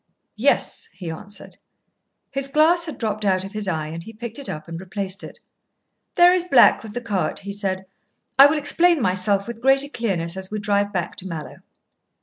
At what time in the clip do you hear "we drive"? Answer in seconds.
10.49-10.91